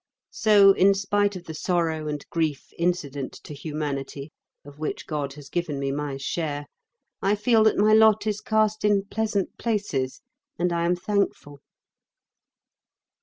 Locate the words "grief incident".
2.31-3.33